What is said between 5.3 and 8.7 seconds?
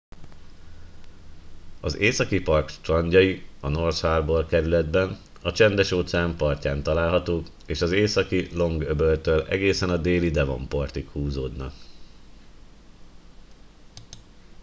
a csendes-óceán partján találhatók és az északi